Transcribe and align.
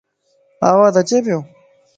آواز 0.69 0.95
اچي 1.01 1.17
پيو؟ 1.25 1.39